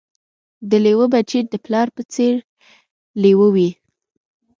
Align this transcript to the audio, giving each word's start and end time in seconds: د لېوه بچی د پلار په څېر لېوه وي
د 0.69 0.71
لېوه 0.85 1.05
بچی 1.13 1.39
د 1.45 1.53
پلار 1.65 1.87
په 1.95 2.01
څېر 2.13 2.35
لېوه 3.21 3.47
وي 3.55 3.69